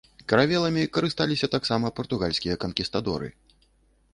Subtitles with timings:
[0.31, 3.27] Каравеламі карысталіся таксама партугальскія канкістадоры.